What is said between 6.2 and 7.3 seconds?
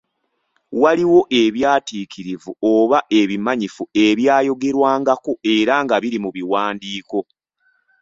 mu biwandiiko.